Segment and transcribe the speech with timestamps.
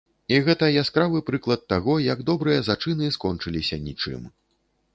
[0.35, 4.21] І гэта яскравы прыклад таго, як добрыя зачыны скончыліся нічым.